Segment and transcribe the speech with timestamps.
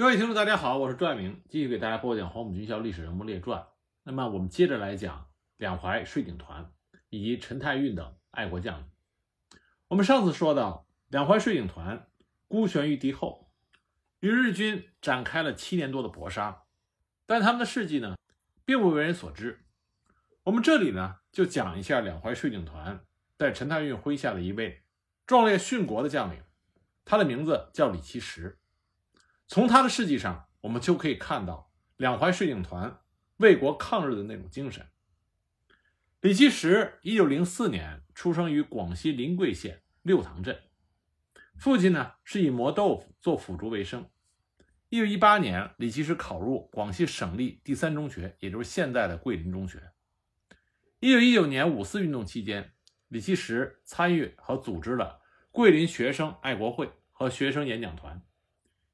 [0.00, 3.66] 各位听众，大家好，我是朱爱明，继续给大家播讲黄埔军校历史人物列传。
[4.02, 6.72] 那么，我们接着来讲两淮税警团
[7.10, 8.86] 以及陈太运等爱国将领。
[9.88, 12.08] 我们上次说到，两淮税警团
[12.48, 13.52] 孤悬于敌后，
[14.20, 16.62] 与日军展开了七年多的搏杀，
[17.26, 18.16] 但他们的事迹呢，
[18.64, 19.66] 并不为人所知。
[20.44, 23.04] 我们这里呢，就讲一下两淮税警团
[23.36, 24.82] 在陈太运麾下的一位
[25.26, 26.42] 壮烈殉国的将领，
[27.04, 28.59] 他的名字叫李其石。
[29.50, 33.00] 从他的事迹上，我们就可以看到两淮水警团
[33.38, 34.86] 为国抗日的那种精神。
[36.20, 40.56] 李其石，一九零四年出生于广西临桂县六塘镇，
[41.56, 44.08] 父亲呢是以磨豆腐做腐竹为生。
[44.88, 49.90] 一九一八年，李其石考入广西省立第三中学，也就是现在的桂林中学。
[51.00, 52.70] 一九一九年五四运动期间，
[53.08, 55.20] 李其石参与和组织了
[55.50, 58.22] 桂林学生爱国会和学生演讲团。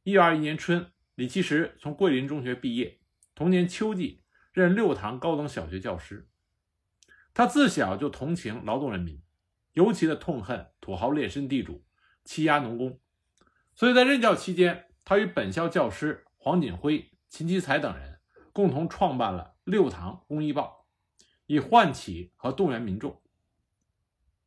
[0.06, 3.00] 一九二一年春，李其实从桂林中学毕业。
[3.34, 6.28] 同年秋季，任六塘高等小学教师。
[7.34, 9.20] 他自小就同情劳动人民，
[9.72, 11.84] 尤其的痛恨土豪劣绅地主
[12.24, 13.00] 欺压农工。
[13.74, 18.20] 所以在任教期间，他与本校教师黄锦辉、秦其才等人
[18.52, 20.86] 共同创办了《六塘公益报》，
[21.46, 23.20] 以唤起和动员民众。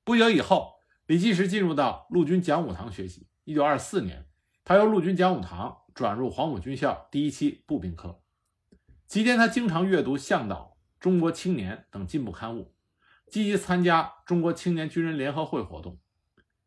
[0.05, 3.27] 不久以后，李继实进入到陆军讲武堂学习。
[3.43, 4.28] 一九二四年。
[4.63, 8.21] 他由陆军讲武堂转入黄埔军校第一期步兵科，
[9.07, 10.55] 期间他经常阅读《向导》
[11.01, 12.73] 《中国青年》等进步刊物，
[13.27, 15.97] 积极参加中国青年军人联合会活动。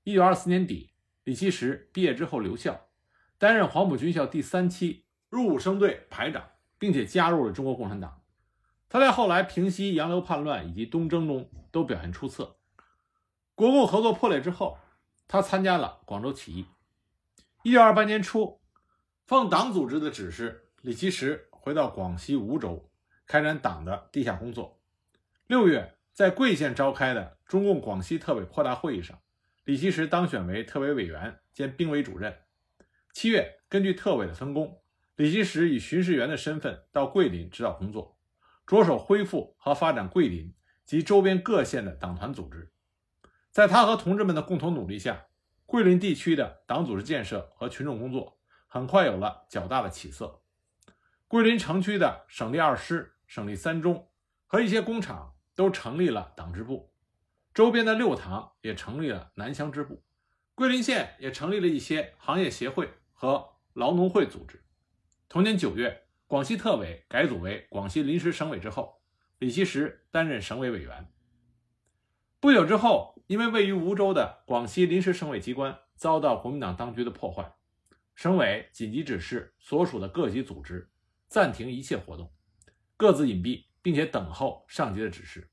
[0.02, 2.88] 一九二四年底，李其实毕业之后留校，
[3.38, 6.42] 担任黄埔军校第三期入伍生队排长，
[6.78, 8.20] 并且加入了中国共产党。
[8.88, 12.56] 他在后来平息洋流叛乱以及东征中都表现出色。
[13.54, 14.76] 国共合作破裂之后，
[15.28, 16.66] 他参加了广州起义。
[17.64, 18.60] 一九二八年初，
[19.24, 22.90] 奉党组织的指示，李奇石回到广西梧州，
[23.24, 24.80] 开展党的地下工作。
[25.46, 29.16] 六月，在桂县召开的中共广西特委扩大会议上，
[29.62, 32.36] 李奇石当选为特委委员兼兵委主任。
[33.14, 34.82] 七月，根据特委的分工，
[35.14, 38.18] 李奇石以巡视员的身份到桂林指导工作，
[38.66, 40.52] 着手恢复和发展桂林
[40.84, 42.72] 及周边各县的党团组织。
[43.52, 45.26] 在他和同志们的共同努力下，
[45.72, 50.42] 桂林地区的党组织建设和群众工作很快有了较大的起色。
[51.26, 54.10] 桂林城区的省立二师、省立三中
[54.46, 56.92] 和一些工厂都成立了党支部，
[57.54, 60.04] 周边的六塘也成立了南乡支部，
[60.54, 64.62] 桂林县也成立了一些行业协会和劳农会组织。
[65.26, 69.00] 同年九月，广西特委改组为广西临时省委之后，
[69.38, 71.10] 李希石担任省委委员。
[72.42, 73.10] 不久之后。
[73.28, 77.54] 因为位于梧州的广西临时省委机关遭到国民党当局的破坏，
[78.14, 80.90] 省委紧急指示所属的各级组织
[81.28, 82.30] 暂停一切活动，
[82.98, 85.48] 各自隐蔽，并且等候上级的指示。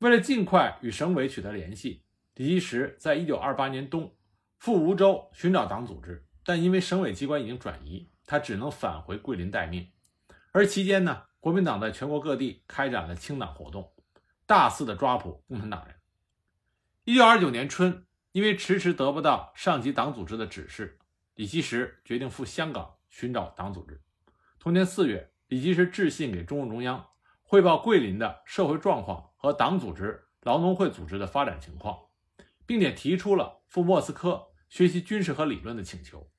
[0.00, 4.14] 为了尽快与省委取得联系，李其实在一九二八年冬
[4.58, 9.88] 赴梧州寻找党组织，但因为省委机关已经转移，他只能返回桂林待命。
[10.50, 13.90] 而期间呢，国民党在全国各地开展了清党活动，
[14.46, 15.96] 大肆的抓捕共产党人。
[17.04, 20.98] 一九二九年春，因为迟迟得不到上级党组织的指示，
[21.34, 24.00] 李基石决定赴香港寻找党组织。
[24.58, 27.08] 同年四月，李基石致信给中共中央，
[27.42, 31.98] 汇报桂林的社会状况和党组织、劳农会组织的发展情况，
[32.64, 36.30] 并且提出了赴莫斯科学习军事和理论的请求。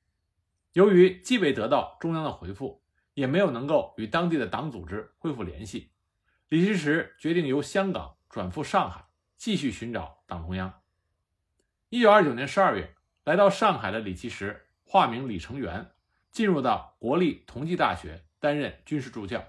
[0.72, 2.82] 由于既未得到中央的回复，
[3.12, 5.92] 也没有能够与当地的党组织恢复联系，
[6.54, 9.08] 李奇实决定由香港转赴上海。
[9.36, 10.82] 继续寻找党中央。
[11.88, 12.94] 一九二九年十二月，
[13.24, 15.90] 来到上海的李奇实，化名李成元，
[16.30, 19.44] 进入到国立同济大学担任军事助教。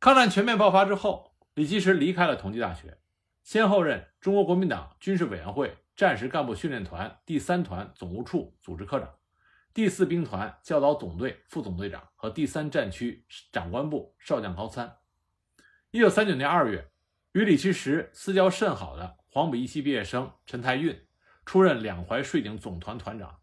[0.00, 2.98] 抗战全面爆发之后，李奇实离开了同济大学，
[3.44, 9.14] 先后任中国国民党军事委员会战时干部训练团第三团总务处组织科长、
[9.72, 14.96] 第四兵团教导总队副总队长和第三战区长官部少将高参。
[15.98, 16.92] 一九三九年二月。
[17.32, 20.96] 与李其实私交甚好的黄埔一期毕业生陈太运
[21.44, 23.40] 出任两淮税警总团团长。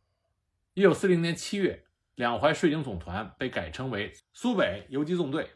[0.73, 1.83] 一九四零年七月，
[2.15, 5.49] 两淮税警总团被改称为苏北游击纵队。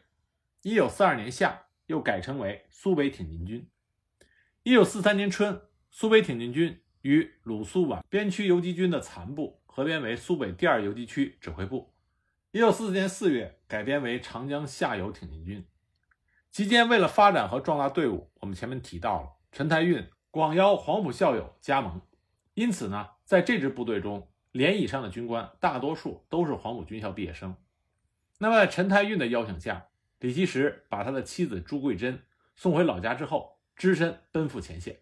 [0.60, 3.66] 一九四二年夏，又改称为苏北挺进军。
[4.62, 5.58] 一九四三年春，
[5.90, 11.94] 苏北挺进军与鲁苏皖边区游击军的残部合编为苏北第二游击区指挥部。
[12.50, 15.66] 一九四四年四月，改编为长江下游挺进军。
[16.52, 22.00] 期间，为了发展和壮大队伍，我们前面提到了陈太运广邀黄埔校友加盟，
[22.54, 27.54] 因此呢，在这支部队中连以上的军官大多数都是黄埔军校毕业生。
[28.38, 29.86] 那么，在陈太运的邀请下，
[30.18, 32.20] 李其实把他的妻子朱桂珍
[32.56, 34.98] 送回老家之后，只身奔赴前线，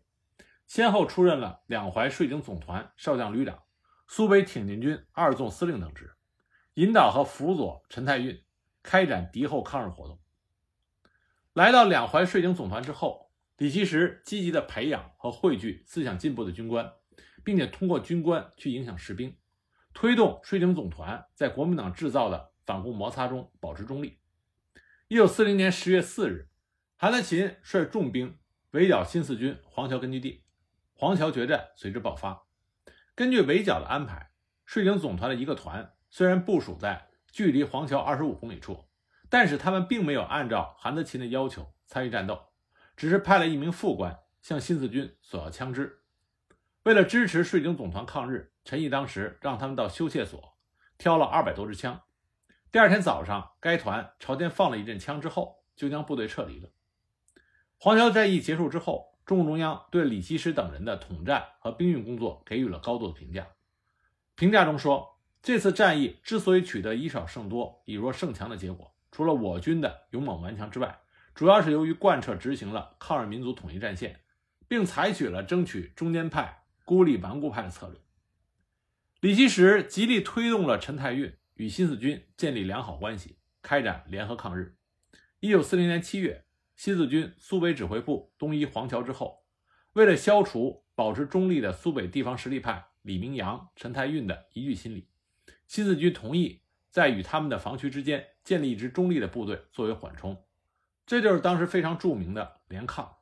[0.66, 3.62] 先后出任了两淮税警总团少将旅长、
[4.06, 6.12] 苏北挺进军二纵司令等职，
[6.74, 8.38] 引导和辅佐陈太运
[8.82, 10.20] 开展敌后抗日活动。
[11.58, 16.92] 来到两淮税警总团之后，李其实积极的培养和汇聚思想进步的军官，
[17.42, 19.36] 并且通过军官去影响士兵，
[19.92, 22.52] 推动税警总团在国民党制造的。
[22.64, 24.20] 反共摩擦中保持中立。
[25.08, 26.48] 一九四零年十月四日，
[26.96, 28.38] 韩德勤率重兵
[28.70, 30.44] 围剿新四军黄桥根据地，
[30.92, 32.46] 黄桥决战随之爆发。
[33.16, 34.30] 根据围剿的安排，
[34.64, 38.84] 税警总团的一个团虽然部署在距离黄桥二十五公里处，
[39.30, 42.46] 但是他们并没有按照韩德勤的要求参与战斗，
[42.96, 46.00] 只是派了一名副官向新四军索要枪支。
[46.84, 50.56] 为了支持税警总团抗日，陈毅当时让他们到修械所
[50.96, 52.00] 挑了二百多支枪。
[52.72, 56.70] 第二天早上，该团朝天放了一阵枪之后，就将部队撤离了。
[57.78, 63.46] 黄桥战役结束之后，中共中央对李奇时等人的统战和兵运工作给予了高度的评价。
[64.34, 71.00] 评价中说，这次战役之所以取得以少胜多、以弱胜强的结果，除了我军的勇猛顽强之外，
[71.34, 74.20] 主要是由于贯彻执行了抗日民族统一战线，
[74.66, 78.00] 并采取了争取中间派、孤立顽固派的策略。
[79.20, 81.34] 李奇时极力推动了陈太运。
[81.58, 84.76] 与新四军建立良好关系，开展联合抗日。
[85.40, 86.44] 一九四零年七月，
[86.76, 89.44] 新四军苏北指挥部东移黄桥之后，
[89.94, 95.08] 为了消除保持中立的苏北地方实力派李明阳、陈太运的疑惧心理，
[95.66, 100.44] 新四军同意在与他们的防区之间建立一支中立的部队作为缓冲。
[101.06, 103.16] 这就是当时非常著名的联抗。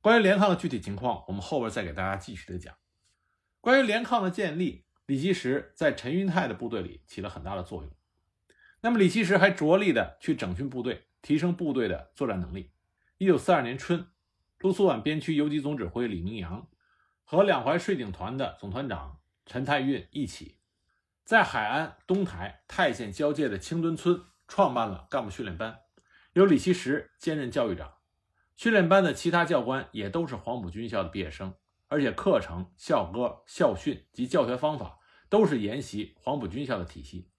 [0.00, 2.74] 关于联抗的具体情况，我们后边再给大家继续的讲。
[3.60, 4.84] 关于联抗的建立。
[5.08, 7.90] 李奇石在陈云泰的部队里起了很大的作用。
[8.82, 12.72] 那么，李奇石还着力的去整训部队，提升部队的作战能力。
[13.16, 14.06] 一九四二年春，
[14.58, 16.68] 陆苏皖边区游击总指挥李明阳
[17.24, 20.57] 和两淮税警团的总团长陈太运一起，
[21.28, 25.80] 在海安、东台、泰县交界的清墩村创办了干部训练班，
[26.32, 27.98] 由李奇石兼任教育长。
[28.56, 31.54] 训练班的其他教官也都是黄埔军校的毕业生，
[31.88, 34.98] 而且课程、校歌、校训及教学方法。
[35.28, 37.30] 都是沿袭黄埔军校的体系，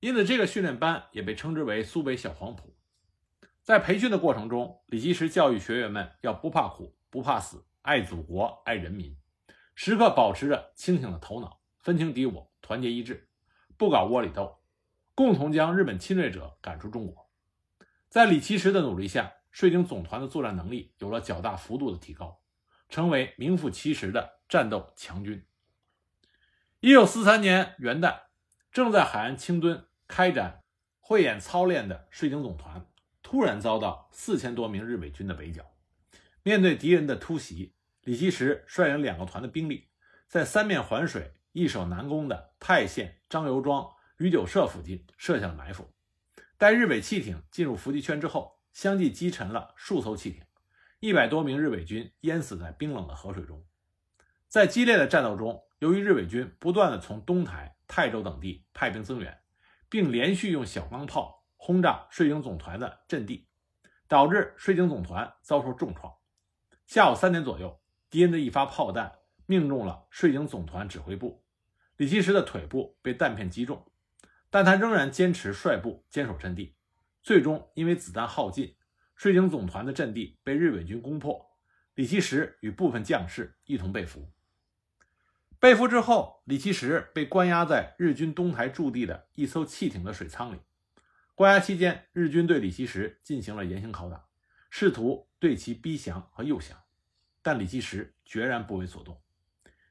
[0.00, 2.76] 因此这个训练班也被称之为苏北小黄埔。
[3.62, 9.16] 在培训的过程中，李基石教育学员们要不怕苦、不怕死，爱祖国、爱人民，
[9.76, 13.27] 时刻保持着清醒的头脑，分清敌我，团结一致，
[13.78, 14.58] 不搞窝里斗，
[15.14, 17.30] 共同将日本侵略者赶出中国。
[18.08, 22.40] 在李奇时的努力下，税警总团的作战能力有了较大幅度的提高，
[22.88, 25.46] 成为名副其实的战斗强军。
[26.80, 28.22] 一九四三年元旦，
[28.72, 30.64] 正在海岸清墩开展
[30.98, 32.84] 汇演操练的税警总团，
[33.22, 35.64] 突然遭到四千多名日伪军的围剿。
[36.42, 39.88] 面对敌人的突袭，李奇石率领两个团的兵力，
[40.26, 45.92] 在三面环水、易守难攻的泰县张油庄余酒社附近设下了埋伏。
[46.56, 50.44] 待日伪汽艇进入伏击圈之后，相继击沉了数艘汽艇，
[51.00, 53.64] 一百多名日伪军淹死在冰冷的河水中。
[54.48, 59.40] 在激烈的战斗中，由于日伪军不断的从东台、泰州等地派兵增援，
[59.88, 63.48] 并连续用小钢炮轰炸税警总团的阵地，
[64.08, 66.12] 导致税警总团遭受重创。
[66.86, 69.12] 下午三点左右，敌人的一发炮弹
[69.50, 71.42] 命中了税警总团指挥部，
[71.96, 73.90] 李奇石的腿部被弹片击中，
[74.50, 76.76] 但他仍然坚持率部坚守阵地。
[77.22, 78.76] 最终因为子弹耗尽，
[79.14, 81.56] 税警总团的阵地被日伪军攻破，
[81.94, 84.30] 李奇石与部分将士一同被俘。
[85.58, 90.58] 被俘之后，李奇石被关押在日军东台驻地的一艘汽艇的水舱里。
[91.34, 94.26] 关押期间，日军对李奇石进行了严刑拷打，
[94.68, 96.76] 试图对其逼降和诱降，
[97.40, 99.18] 但李奇石决然不为所动。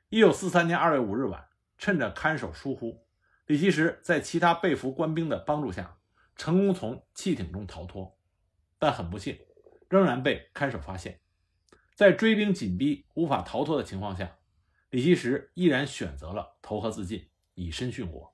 [0.10, 3.06] 一九四三年二月五日晚，趁着看守疏忽，
[3.46, 5.98] 李奇时在其他被俘官兵的帮助下，
[6.38, 8.18] 成功从汽艇中逃脱，
[8.80, 9.38] 但很不幸，
[9.90, 11.20] 仍然被看守发现。
[11.94, 14.38] 在追兵紧逼、无法逃脱的情况下。
[14.92, 18.34] 李奇时毅然选择了投河自尽，以身殉国。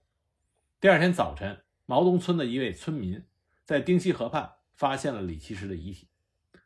[0.80, 3.26] 第二天早晨，毛东村的一位村民
[3.66, 6.08] 在丁溪河畔发现了李奇时的遗体。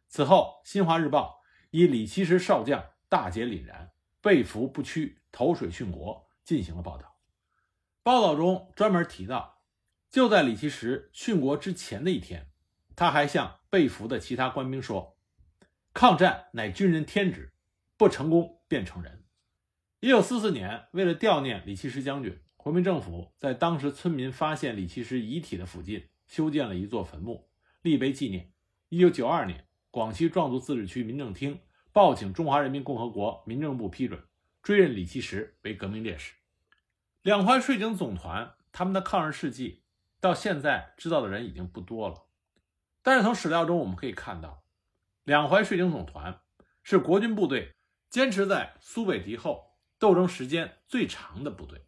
[0.10, 3.94] 此后，《新华日报》以“李奇时少将大节凛然，
[4.28, 7.16] 被俘不屈，投水殉国”进行了报道。
[8.04, 9.62] 报道中专门提到，
[10.10, 12.52] 就在李奇石殉国之前的一天，
[12.94, 15.18] 他还向被俘的其他官兵说
[15.96, 17.54] ：“抗战乃军人天职，
[17.96, 19.24] 不成功便成仁。”
[20.02, 27.50] 一九四四年，为了悼念李奇石将军，国民政府在当时村民发现李奇石遗体的附近修建了一座坟墓，
[27.82, 28.52] 立碑纪念。
[28.90, 31.62] 一九九二年，广西壮族自治区民政厅
[31.98, 34.24] 报请中华人民共和国民政部批准，
[34.62, 36.36] 追认李奇石为革命烈士。
[37.24, 39.82] 两淮税警总团他们的抗日事迹，
[40.20, 42.26] 到现在知道的人已经不多了。
[43.02, 44.64] 但是从史料中我们可以看到，
[45.24, 46.40] 两淮税警总团
[46.84, 47.74] 是国军部队
[48.12, 51.88] 坚持在苏北敌后斗争时间最长的部队。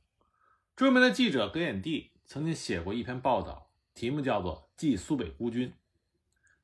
[0.75, 5.69] 著名的记者葛衍地曾经写过一篇报道，题目叫做《继苏北孤军》。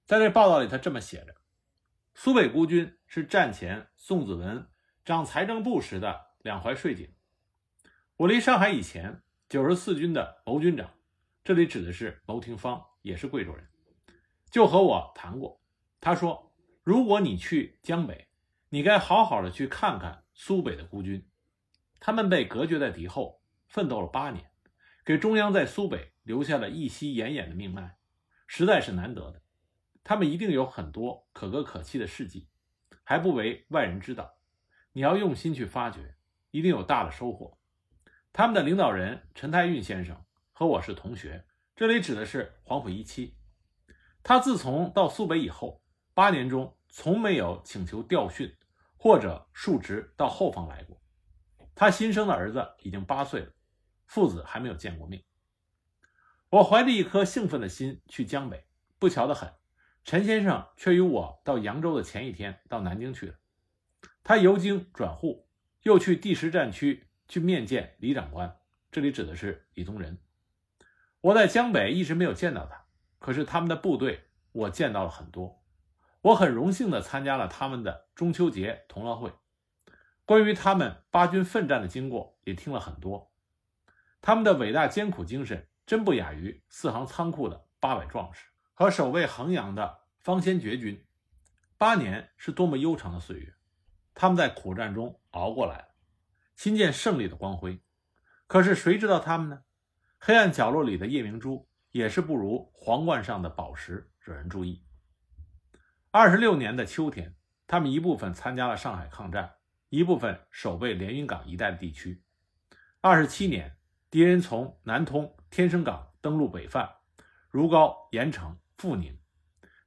[0.08, 1.36] 在这报道里，他这么写着：
[2.18, 4.70] 苏北孤军是战前宋子文
[5.04, 7.14] 掌财政部时的两淮税警。
[8.16, 10.90] 我离上海以前，九十四军的牟军长，
[11.44, 13.68] 这里指的是牟廷芳，也是贵州人，
[14.50, 15.62] 就和我谈过。
[16.00, 18.30] 他说：“如果你去江北，
[18.70, 21.28] 你该好好的去看看苏北的孤军，
[22.00, 24.50] 他们被隔绝在敌后。”奋斗了八年，
[25.04, 27.98] 给中央在苏北留下了一息奄奄的命脉，
[28.48, 29.42] 实在是难得的。
[30.06, 32.48] 他们一定有很多可歌可泣的事迹，
[33.04, 34.38] 还不为外人知道。
[34.94, 36.16] 你要用心去发掘，
[36.52, 37.58] 一定有大的收获。
[38.32, 41.46] 他们的领导人陈太运先生和我是同学，
[41.76, 43.36] 这里指的是黄埔一期。
[44.22, 45.82] 他自从到苏北以后，
[46.14, 48.56] 八年中从没有请求调训
[48.96, 51.02] 或者述职到后方来过。
[51.74, 53.52] 他新生的儿子已经八岁了。
[54.06, 55.24] 父子还没有见过面，
[56.50, 58.68] 我怀着一颗兴奋的心去江北，
[59.00, 59.52] 不巧的很，
[60.06, 63.34] 陈先生却与我到扬州的前一天到南京去了。
[64.24, 65.48] 他由京转沪，
[65.82, 68.56] 又去第十战区去面见李长官，
[68.92, 70.20] 这里指的是李宗仁。
[71.22, 72.86] 我在江北一直没有见到他，
[73.18, 75.64] 可是他们的部队我见到了很多，
[76.22, 79.34] 我很荣幸地参加了他们的中秋节同乐会，
[80.24, 83.34] 关于他们八军奋战的经过也听了很多。
[84.22, 91.04] 他们的伟大艰苦精神，真不亚于四行仓库的八百壮士和守卫衡阳的方先觉军。
[91.78, 93.56] 八年是多么悠长的岁月，
[94.14, 95.88] 他们在苦战中熬过来了，
[96.56, 97.82] 亲见胜利的光辉。
[98.46, 99.64] 可是谁知道他们呢？
[100.20, 104.86] 黑暗角落里的夜明珠，也是不如皇冠上的宝石惹人注意。
[106.12, 109.56] 二十六年的秋天，他们一部分参加了上海抗战，
[109.90, 112.24] 一部分守备连云港一带的地区。
[113.02, 113.72] 二十七年。
[114.12, 116.90] 敌人从南通、天生港登陆北犯，
[117.50, 119.18] 如皋、盐城、阜宁，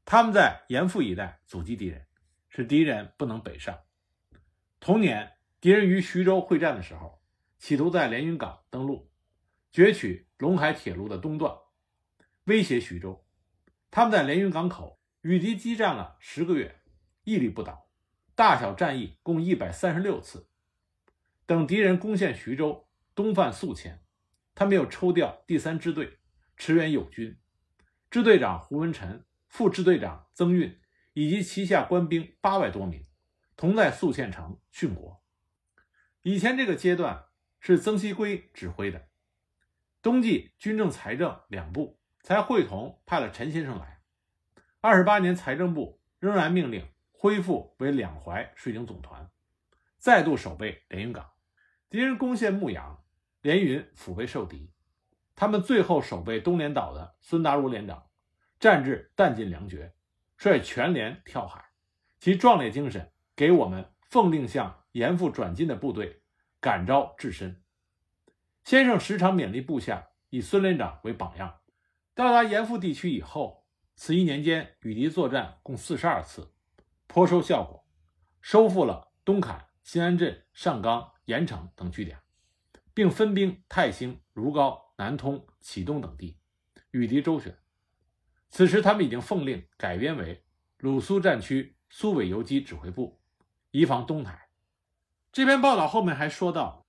[0.05, 2.07] 他们在盐阜一带阻击敌人，
[2.49, 3.79] 使敌人不能北上。
[4.81, 7.23] 同年，敌人于徐州会战的时候，
[7.59, 9.11] 企图在连云港登陆，
[9.73, 11.55] 攫取陇海铁路的东段，
[12.45, 13.27] 威胁徐州。
[13.91, 16.81] 他们在连云港口与敌激战了十个月，
[17.25, 17.91] 屹立不倒，
[18.35, 20.49] 大小战役共一百三十六次。
[21.45, 24.03] 等敌人攻陷徐州，东犯宿迁。
[24.55, 26.19] 他没有抽调第三支队
[26.57, 27.39] 驰援友军，
[28.11, 30.81] 支队长胡文臣、副支队长曾运
[31.13, 33.05] 以及旗下官兵八百多名，
[33.57, 35.23] 同在宿县城殉国。
[36.23, 37.25] 以前这个阶段
[37.61, 39.09] 是曾锡圭指挥的，
[40.03, 44.03] 冬季军政财政两部才会同派了陈先生来。
[44.81, 49.31] 二十八年，财政部仍然命令恢复为两淮税警总团，
[49.99, 51.31] 再度守备连云港。
[51.91, 53.03] 敌人攻陷牧羊。
[53.41, 54.73] 连云腹背受敌，
[55.41, 58.09] 他们最后守备东连岛的孙达如连长，
[58.59, 59.95] 战至弹尽粮绝，
[60.37, 61.65] 率全连跳海，
[62.19, 66.23] 其壮烈精神给我们奉令向严复转进的部队
[66.59, 67.63] 感召至深。
[68.65, 71.61] 先生时常勉励部下以孙连长为榜样。
[72.17, 73.65] 到达严复地区以后，
[73.95, 76.53] 此一年间与敌作战共四十二次，
[77.07, 77.87] 颇收效果，
[78.41, 82.19] 收复了东坎、新安镇、上冈、盐城等据点。
[82.93, 86.37] 并分兵泰兴、如皋、南通、启东等地，
[86.91, 87.57] 与敌周旋。
[88.51, 90.45] 此时，他们已经奉令改编为
[90.79, 93.21] 鲁苏战区苏北游击指挥部，
[93.71, 94.49] 以防东台。
[95.31, 96.85] 这篇报道后面还说到，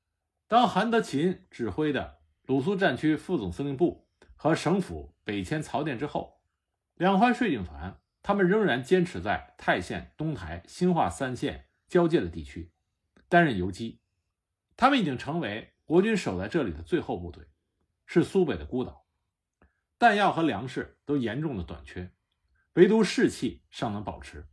[0.47, 6.41] 当韩德勤指挥的鲁苏战区副总司令部和省府北迁曹甸之后，
[6.95, 12.71] 两淮税警团他们仍然坚持在泰县、东台、新化三县交界的地区
[13.27, 14.01] 担任游击，
[14.75, 15.73] 他们已经成为。
[15.89, 17.43] 国军守在这里的最后部队，
[18.11, 19.05] 是苏北的孤岛，
[19.99, 22.11] 弹药和粮食都严重的短缺，
[22.73, 24.47] 唯独士气尚能保持。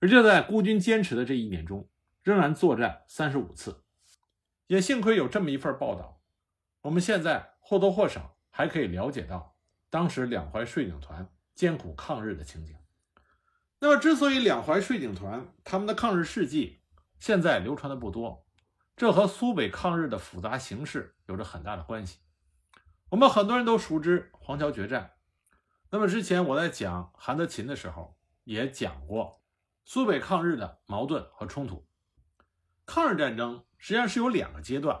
[0.00, 1.88] 而就在孤军坚持的这一年中，
[2.24, 3.84] 仍然作战三十五次。
[4.66, 6.20] 也幸亏有这么一份报道，
[6.80, 9.56] 我们现在或多或少还可以了解到
[9.88, 12.76] 当时两淮税警团艰苦抗日的情景。
[13.78, 16.82] 那么，之所以两淮税警团他们的抗日事迹
[17.20, 18.44] 现在流传的不多，
[18.96, 22.18] 这和苏北抗日的复杂形势有着很大的关系。
[23.10, 25.12] 我们很多人都熟知黄桥决战，
[25.90, 29.42] 那么之前我在讲韩德勤的时候也讲过
[29.84, 31.86] 苏北抗日的矛盾和冲突。
[32.86, 35.00] 抗日战争实际上是有两个阶段，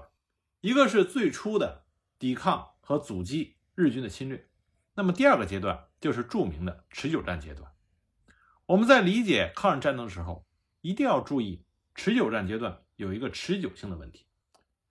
[0.60, 1.86] 一个是最初的
[2.18, 4.48] 抵抗和阻击日军的侵略，
[4.94, 7.72] 那么第二个阶段就是著名的持久战阶段。
[8.66, 10.46] 我们在理解抗日战争的时候，
[10.80, 14.26] 一定要注意持久战阶段有一个持久性的问题。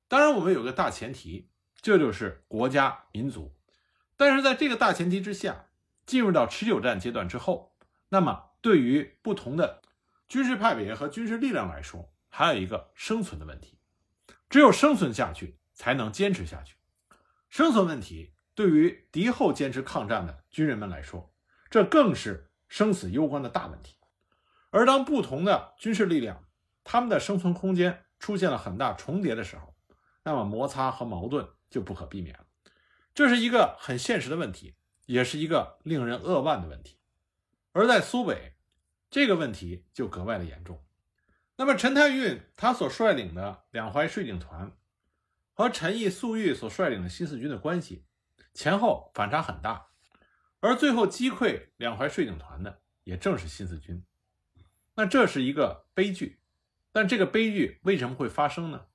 [0.07, 1.49] 当然，我们有个大前提，
[1.83, 3.53] 这就是国家民族。
[4.15, 5.65] 但是在这个大前提之下，
[6.05, 7.75] 进入到持久战阶段之后，
[8.07, 9.81] 那么对于不同的
[10.29, 13.77] 军事派别和军事力量来说，还有一个生存的问题，
[14.49, 16.77] 只有生存下去，才能坚持下去。
[17.49, 21.33] 生存问题对于敌后坚持抗战的军人们来说，
[21.69, 23.97] 这更是生死攸关的大问题。
[24.69, 26.45] 而当不同的军事力量，
[26.85, 29.75] 他们的生存空间出现了很大重叠的时候，
[30.23, 32.45] 那么摩擦和矛盾就不可避免了。
[33.15, 34.75] 这是一个很现实的问题，
[35.07, 36.99] 也是一个令人扼腕的问题。
[37.71, 38.53] 而在苏北，
[39.09, 40.85] 这个问题就格外的严重。
[41.55, 44.71] 那么，陈太运他所率领的两淮税警团
[45.51, 48.05] 和陈毅、粟裕所率领的新四军的关系
[48.53, 49.87] 前后反差很大，
[50.59, 54.05] 而最后击溃两淮税警团的也正是新四军。
[54.93, 56.39] 那这是一个悲剧，
[56.91, 58.85] 但这个悲剧为什么会发生呢？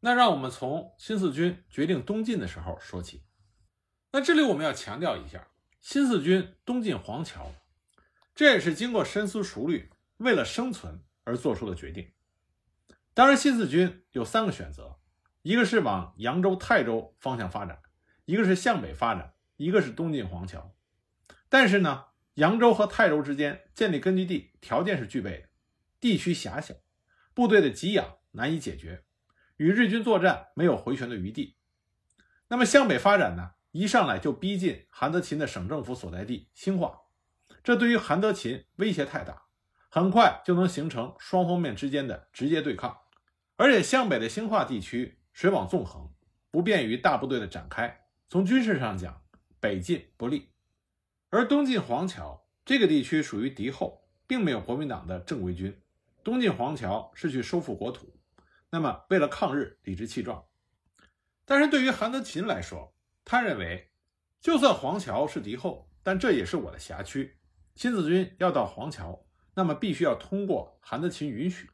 [0.00, 3.24] 那让我们从新四军决定东进的时候说起。
[4.12, 5.48] 那这里我们要强调一下，
[5.80, 7.52] 新四军东进黄桥，
[8.34, 11.02] 这也是经过深思熟虑，为了生存。
[11.28, 12.12] 而做出的决定。
[13.12, 15.00] 当然，新四军有三个选择：
[15.42, 17.82] 一个是往扬州、泰州方向发展，
[18.26, 20.76] 一个是向北发展，一个是东进黄桥。
[21.48, 25.48] 但是呢，扬州和泰州之间建立根据地条件是具备的，
[25.98, 26.76] 地区狭小，
[27.34, 29.02] 部队的给养难以解决，
[29.56, 31.56] 与日军作战没有回旋的余地。
[32.48, 33.52] 那么向北发展呢？
[33.72, 37.02] 一上来就逼近韩德勤的省政府所在地兴化，
[37.62, 39.42] 这对于韩德勤威胁太大。
[39.90, 42.98] 很快就能形成双方面之间的直接对抗，
[43.56, 46.10] 而且向北的兴化地区水网纵横，
[46.50, 48.06] 不便于大部队的展开。
[48.28, 49.22] 从军事上讲，
[49.60, 50.50] 北进不利。
[51.28, 55.82] 而东进黄桥这个地区属于敌后，并没有国民党的正规军。
[56.24, 58.15] 东进黄桥是去收复国土，
[58.70, 60.44] 那么为了抗日，理直气壮。
[61.44, 63.90] 但是对于韩德勤来说，他认为，
[64.40, 67.36] 就算黄桥是敌后，但这也是我的辖区，
[67.74, 69.24] 新四军要到黄桥。
[69.54, 71.70] 那么必须要通过韩德勤允许。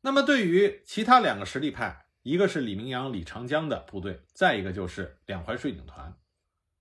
[0.00, 6.16] 那么对于其他两个实力派，一个是李明阳、李长江的部队，再一个就是两淮税警团。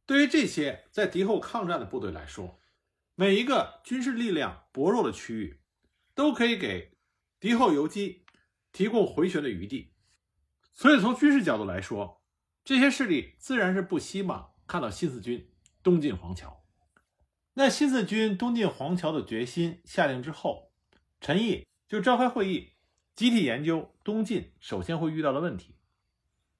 [0.06, 2.62] 对于这些在敌后抗战的部队来说，
[3.16, 5.60] 每一个军事力量薄弱的区域，
[6.14, 6.98] 都可以给
[7.40, 8.25] 敌后游击
[8.76, 9.94] 提供回旋的余地。
[10.74, 12.22] 所以从军事角度来说，
[12.66, 15.50] 这些势力自然是不希望看到新四军
[15.82, 16.66] 东进黄桥。
[17.54, 20.74] 那新四军东进黄桥的决心下定之后，
[21.22, 22.74] 陈毅就召开会议，
[23.16, 25.78] 集体研究东进首先会遇到的问题。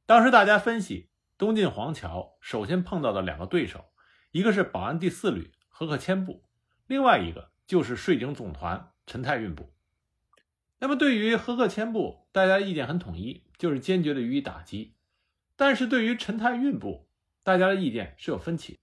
[0.06, 3.92] 当时大家分析，东进黄桥首先碰到的两个对手，
[4.32, 6.46] 一个是保安第四旅何克谦部，
[6.88, 9.75] 另外一个就是税警总团陈太运部。
[10.80, 14.96] 那么对于何克谦部，大家意见很统一，就是坚决的予以打击。
[15.56, 17.10] 但是对于陈太运部，
[17.44, 18.80] 大家的意见是有分歧。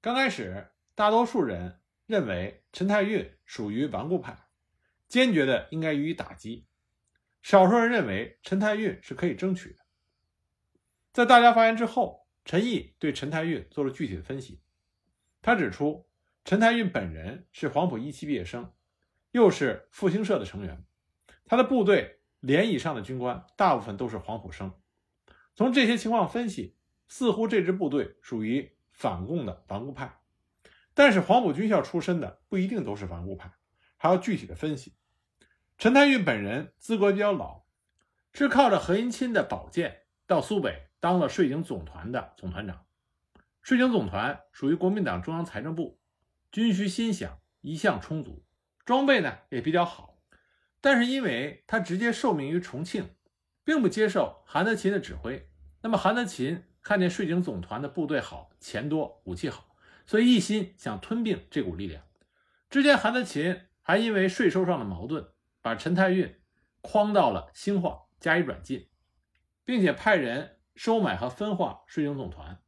[0.00, 0.68] 刚开始。
[0.94, 4.36] 大多数人认为陈太运属于顽固派，
[5.08, 6.66] 坚决的应该予以打击。
[7.40, 9.78] 少数人认为陈太运是可以争取的。
[11.10, 14.60] 在大家发言之后，陈毅对陈太运做了具体的分析。
[15.40, 16.06] 他指出，
[16.44, 18.70] 陈太运本人是黄埔一期毕业生，
[19.30, 20.84] 又是复兴社的成员，
[21.44, 24.72] 他的部队连以上的军官大部分都是黄埔生。
[25.54, 26.76] 从这些情况分析，
[27.08, 30.18] 似乎这支部队属于反共的顽固派。
[30.94, 33.52] 但是黄埔军校出身的不一定都是顽固派，
[33.96, 34.94] 还要具体的分析。
[35.78, 37.64] 陈太运本人资格比较老，
[38.32, 42.84] 是靠着何应钦的保荐到苏北当了税警总团的总团长。
[43.62, 45.98] 税警总团属于国民党中央财政部，
[46.50, 48.44] 军需新饷一向充足，
[48.84, 50.11] 装备呢也比较好。
[50.82, 53.14] 但是因为他直接受命于重庆，
[53.64, 55.48] 并不接受韩德勤的指挥，
[55.80, 59.74] 那么韩德勤看见税警总团的部队好，钱多，武器好。
[60.04, 62.02] 所以一心想吞并这股力量。
[62.68, 65.28] 之前韩德勤还因为税收上的矛盾，
[65.60, 66.40] 把陈太运
[66.82, 68.88] 诓到了兴化加以软禁，
[69.64, 72.60] 并且派人收买和分化税警总团。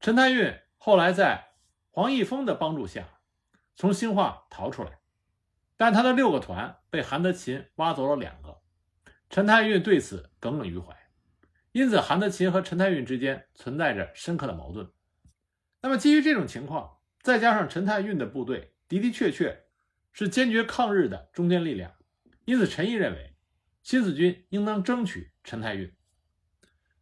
[0.00, 1.50] 陈太运后来在
[1.90, 3.20] 黄毅峰的帮助下，
[3.76, 5.00] 从兴化逃出来，
[5.78, 8.60] 但他的六个团被韩德勤挖走了两个，
[9.30, 10.94] 陈太运对此耿耿于怀，
[11.72, 14.90] 因此韩德勤和陈太运之间存在着深刻的矛盾。
[15.80, 19.66] 那么，基于这种情况，再加上陈太运的部队的的确确
[20.12, 21.94] 是坚决抗日的中坚力量，
[22.44, 23.36] 因此陈毅认为
[23.84, 25.94] 新四军应当争取陈太运。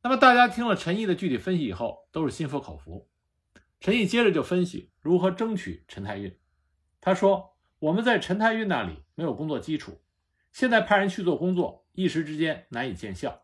[0.02, 3.08] 那么，大家听了陈毅的具体分析以后，都是心服口服。
[3.80, 6.38] 陈毅接着就分析如何争取陈太运。
[7.00, 7.55] 他说
[7.86, 10.00] ：“我们在陈太运那里没有工作基础，
[10.50, 13.42] 现在派人去做工作，一时之间难以见效。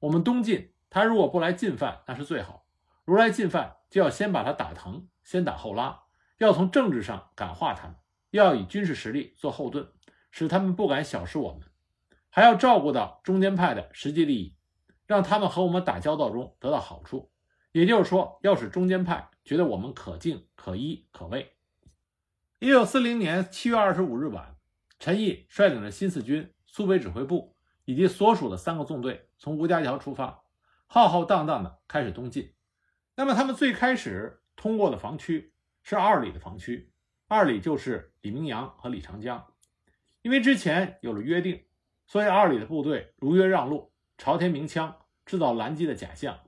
[0.00, 2.66] 我们东进，他如果不来进犯，那是最好；
[3.06, 6.02] 如来进犯，就要先把他打疼，先打后拉，
[6.36, 7.96] 要从政治上感化他们，
[8.32, 9.88] 要以军事实力做后盾，
[10.30, 11.62] 使他们不敢小视我们，
[12.28, 14.54] 还要照顾到中间派的实际利益，
[15.06, 17.30] 让他们和我们打交道中得到好处。
[17.72, 21.56] 也就是说，要使中间派。”觉得我们可敬、可依、可畏。
[22.62, 24.54] 一九四零年七月二十五日晚，
[24.98, 30.44] 陈毅率领着新四军苏北指挥部以及所属的三个纵队，从吴家桥出发，
[30.86, 32.52] 浩浩荡荡的开始东进。
[33.14, 36.92] 那么，他们最开始通过的防区是二里的防区，
[37.28, 39.42] 二里就是李明阳和李长江。
[40.20, 41.64] 因为之前有了约定，
[42.06, 44.94] 所以二里的部队如约让路，朝天鸣枪，
[45.24, 46.38] 制造拦击的假象。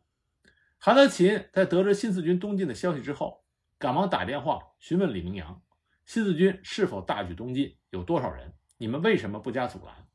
[0.77, 3.46] 韩德勤在得知新四军东进的消息之后，
[3.79, 5.62] 赶忙打电话询问李明阳
[6.04, 7.76] ：“新四军是否大举东进？
[7.90, 8.52] 有多少人？
[8.78, 10.06] 你们为什么不加阻拦？”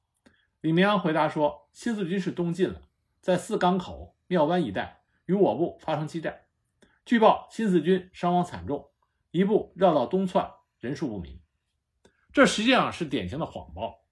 [0.62, 2.82] 李明阳回答说：“新四军是东进了，
[3.22, 6.42] 在四港口、庙湾一带与我部发生激战。
[7.06, 8.90] 据报，新四军伤亡惨重，
[9.32, 11.40] 一部绕道东窜，人数不明。
[12.34, 14.06] 这实际上是典型的谎报。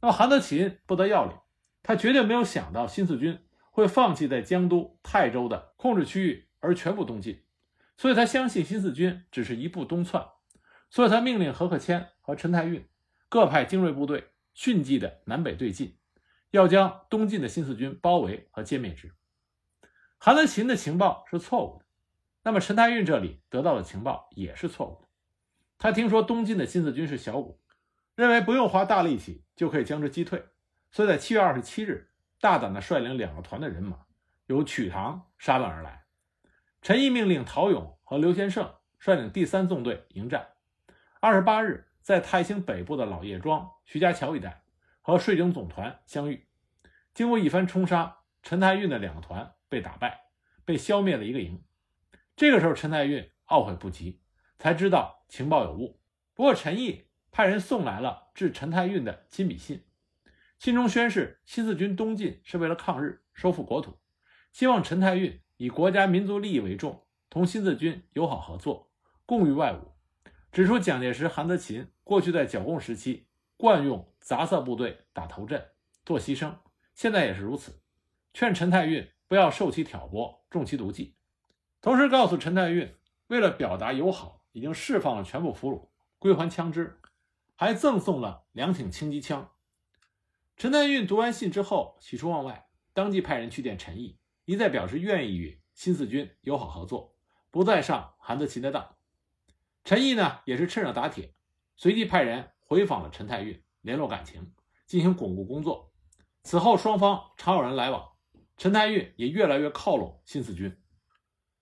[0.00, 1.36] 那么韩德勤不得要领，
[1.82, 3.40] 他绝对没有想到新四军。”
[3.74, 7.42] 会放弃在江都、泰州的控制区域而全部东进，
[7.96, 10.24] 所以他相信新四军只是一步东窜，
[10.94, 12.88] 所以他命令何克谦和陈太运
[13.28, 15.98] 各派精锐部队迅即的南北对进，
[16.52, 19.12] 要将东进的新四军包围和歼灭之。
[20.18, 21.84] 韩德勤的情报是错误的，
[22.44, 25.08] 那么陈太运这里得到的情报也是错误的。
[25.78, 27.60] 他听说东进的新四军是小股，
[28.14, 30.44] 认为不用花大力气就可以将之击退，
[30.92, 32.12] 所以在七月二十七日。
[32.40, 33.96] 大胆地率领两个团的人马，
[34.46, 36.04] 由曲塘杀奔而来。
[36.82, 40.53] 陈毅命令陶勇和刘先胜率领第三纵队迎战。
[41.24, 44.62] 二十八日，在泰兴北部的老叶庄、徐家桥一带
[45.00, 46.46] 和税警总团相遇。
[47.14, 50.26] 经过一番冲杀，陈太运的两个团被打败，
[50.66, 51.64] 被消灭了一个营。
[52.36, 54.20] 这个时候，陈太运懊悔不及，
[54.58, 55.98] 才知道情报有误。
[56.34, 59.82] 不过，陈毅派人送来了致陈太运的亲笔信。
[60.58, 63.98] 信中宣示，新四军东进是为了抗日、收复国土，
[64.52, 68.92] 希望陈太运以国家民族利益为重，同新四军友好合作，
[69.24, 69.93] 共御外侮。
[70.54, 75.70] 指出蒋介石、韩德勤过去在剿共时期惯用杂色部队打头阵、
[76.04, 76.54] 做牺牲，
[76.94, 77.80] 现在也是如此。
[78.32, 81.16] 劝陈太运不要受其挑拨、中其毒计。
[81.80, 82.94] 同时告诉陈太运，
[83.26, 85.88] 为了表达友好，已经释放了全部俘虏，
[86.20, 87.00] 归还枪支，
[87.56, 89.50] 还赠送了两挺轻机枪。
[90.56, 97.16] 陈太运读完信之后，喜出望外，当即派人去见陈毅，一再表示愿意与新四军友好合作，
[97.50, 98.94] 不再上韩德勤的当。
[99.84, 101.34] 陈毅呢，也是趁热打铁，
[101.76, 104.52] 随即派人回访了陈太运，联络感情，
[104.86, 105.92] 进行巩固工作。
[106.42, 108.12] 此后，双方常有人来往，
[108.56, 110.76] 陈太运也越来越靠拢新四军。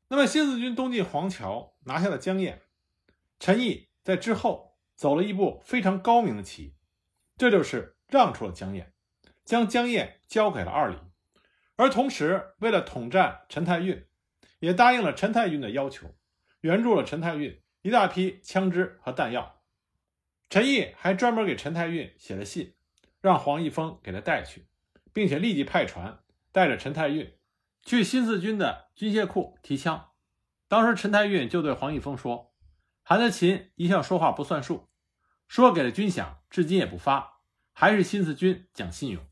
[0.08, 2.60] 那么，新四军东进黄桥，拿下了江堰，
[3.38, 6.76] 陈毅在之后走了一步非常高明的棋，
[7.36, 7.96] 这就是。
[8.08, 8.92] 让出了江堰，
[9.42, 10.98] 将江堰交给了二里，
[11.76, 14.06] 而同时为了统战陈太运，
[14.58, 16.14] 也答应了陈太运的要求，
[16.60, 19.60] 援助了陈太运一大批枪支和弹药。
[20.48, 22.74] 陈毅还专门给陈太运写了信，
[23.20, 24.66] 让黄一峰给他带去，
[25.12, 27.32] 并且立即派船带着陈太运
[27.82, 30.10] 去新四军的军械库提枪。
[30.68, 32.54] 当时陈太运就对黄一峰说
[33.02, 34.88] ：“韩德勤一向说话不算数，
[35.48, 37.40] 说给了军饷，至今也不发。”
[37.74, 39.26] 还是新四军讲信用。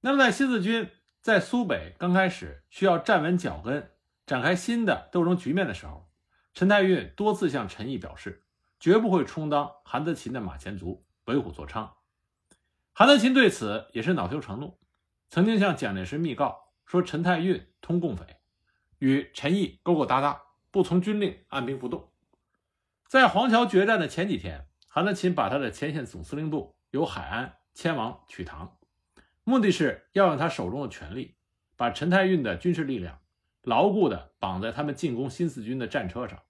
[0.00, 3.90] 那么，在新四军在苏北刚开始需要站稳脚跟，
[4.24, 6.08] 展开新的斗争局面的时候，
[6.54, 8.44] 陈太运多次向陈毅表示，
[8.80, 11.90] 绝不会充当韩德勤的马前卒，为虎作伥。
[12.92, 14.78] 韩德勤对此也是恼羞成怒，
[15.28, 18.38] 曾经向蒋介石密告说，陈太运通共匪，
[18.98, 20.40] 与陈毅勾勾搭搭，
[20.70, 22.12] 不从军令，按兵不动。
[23.06, 27.56] 在黄桥决战的前几天，韩德勤把他的前线总司令部由海安。
[27.76, 28.78] 迁往曲塘，
[29.42, 31.34] 目的是要用他手中的权力，
[31.74, 33.18] 把陈太运的军事力量
[33.64, 36.42] 牢固地绑在他们进攻新四军的战车上，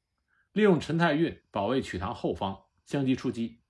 [0.53, 3.61] 利用陈太运保卫曲塘后方，相机出击。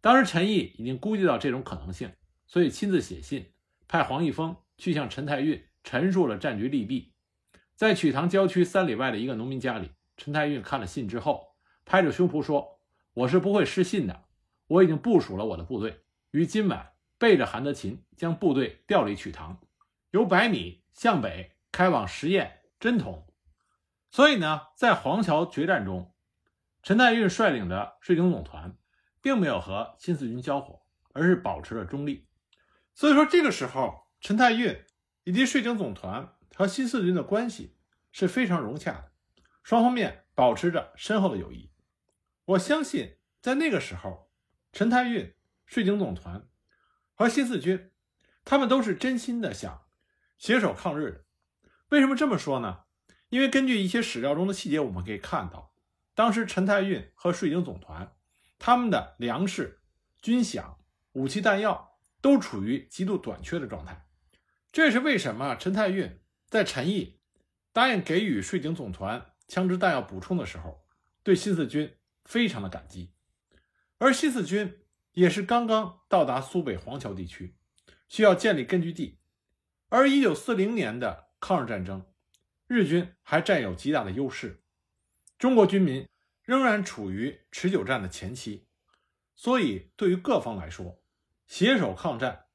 [0.00, 2.12] 当时陈毅已经估计到这种可能性，
[2.46, 3.52] 所以亲自写信
[3.88, 7.14] 派黄一峰去向陈太运陈述了战局利弊。
[7.74, 12.80] 在曲塘郊区三里外的一个农民家里，陈太运看了信之后，拍着胸脯说
[13.14, 14.24] ：“我是不会失信的，
[14.66, 16.00] 我已经部署了我的部队，
[16.32, 19.60] 于今晚背着韩德勤将部队调离曲塘，
[20.10, 22.48] 由百米向北开往十堰、
[22.84, 23.26] 真同。”
[24.12, 26.14] 所以呢，在黄桥决战中，
[26.82, 28.76] 陈太运率领的税警总团
[29.22, 30.82] 并没有和新四军交火，
[31.14, 32.28] 而是保持了中立。
[32.94, 34.84] 所以说，这个时候，陈太运
[35.22, 37.78] 以及税警总团和新四军的关系
[38.12, 39.12] 是非常融洽的，
[39.62, 41.72] 双方面保持着深厚的友谊。
[42.44, 44.30] 我相信，在那个时候，
[44.72, 46.46] 陈太运、税警总团
[47.14, 47.90] 和新四军，
[48.44, 49.86] 他们都是真心的想
[50.36, 51.23] 携手抗日的。
[51.90, 52.84] 为什么这么说呢？
[53.28, 55.74] 因为根据一些史料中的细节，我们可以看到，
[56.14, 58.12] 当时陈太运和税警总团
[58.58, 59.80] 他们的粮食、
[60.20, 60.76] 军饷、
[61.12, 61.92] 武器弹药。
[62.24, 64.06] 都处于极度短缺的状态，
[64.72, 67.20] 这也是为什么陈太运在陈毅
[67.70, 70.86] 答应给予税警总团枪支弹药补充的时候，
[71.22, 73.12] 对新四军非常的感激。
[73.98, 74.78] 而新四军
[75.12, 77.58] 也是刚刚到达苏北黄桥地区，
[78.08, 79.18] 需要建立根据地。
[79.90, 82.06] 而一九四零年的抗日战争，
[82.66, 84.62] 日军还占有极大的优势，
[85.36, 86.08] 中国军民
[86.42, 88.66] 仍然处于持久战的前期，
[89.36, 91.02] 所以对于各方来说。
[91.46, 92.46] 携手抗战，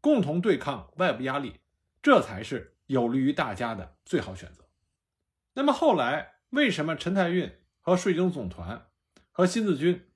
[0.00, 1.60] 共同对抗外部压力，
[2.00, 4.64] 这才是有利于大家的最好选择。
[5.52, 8.88] 那么后来，为什么陈太运和税警总团
[9.30, 10.10] 和新四军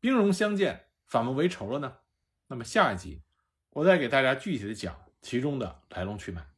[0.00, 1.98] 兵戎相见，反目为仇了呢？
[2.46, 3.20] 那么下一集，
[3.68, 6.53] 我再给大家具体的讲其中的来龙去脉。